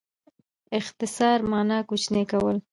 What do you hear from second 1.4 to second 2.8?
مانا؛ کوچنی کول.